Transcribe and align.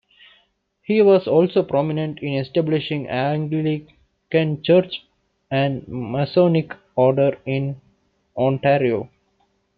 He 0.81 0.99
was 1.03 1.27
also 1.27 1.61
prominent 1.61 2.23
in 2.23 2.33
establishing 2.33 3.03
the 3.03 3.11
Anglican 3.11 4.63
Church 4.63 5.03
and 5.51 5.83
Masonic 5.87 6.73
Order 6.95 7.37
in 7.45 7.79
Ontario. 8.35 9.11